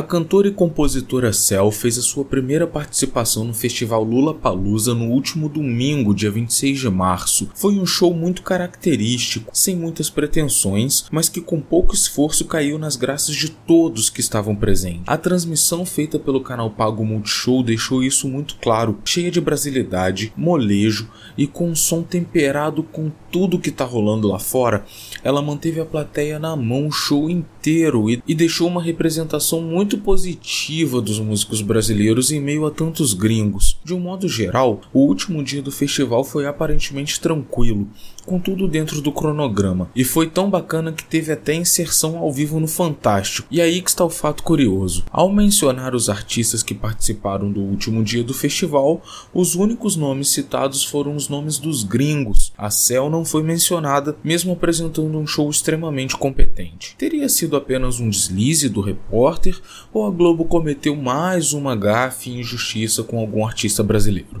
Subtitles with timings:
[0.00, 5.10] A cantora e compositora Cell fez a sua primeira participação no festival Lula Palusa no
[5.10, 7.50] último domingo, dia 26 de março.
[7.54, 12.96] Foi um show muito característico, sem muitas pretensões, mas que com pouco esforço caiu nas
[12.96, 15.02] graças de todos que estavam presentes.
[15.06, 21.10] A transmissão feita pelo canal Pago Multishow deixou isso muito claro, cheia de brasilidade, molejo
[21.36, 24.82] e com um som temperado com tudo que tá rolando lá fora.
[25.22, 29.89] Ela manteve a plateia na mão o show inteiro e, e deixou uma representação muito
[29.90, 33.76] muito positiva dos músicos brasileiros em meio a tantos gringos.
[33.84, 37.88] De um modo geral, o último dia do festival foi aparentemente tranquilo,
[38.30, 42.60] com tudo dentro do cronograma, e foi tão bacana que teve até inserção ao vivo
[42.60, 43.48] no Fantástico.
[43.50, 45.04] E aí que está o fato curioso.
[45.10, 49.02] Ao mencionar os artistas que participaram do último dia do festival,
[49.34, 52.52] os únicos nomes citados foram os nomes dos gringos.
[52.56, 56.94] A Cell não foi mencionada, mesmo apresentando um show extremamente competente.
[56.96, 59.60] Teria sido apenas um deslize do repórter
[59.92, 64.40] ou a Globo cometeu mais uma gafe e injustiça com algum artista brasileiro?